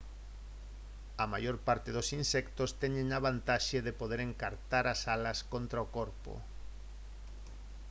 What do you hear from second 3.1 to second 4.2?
a vantaxe de poder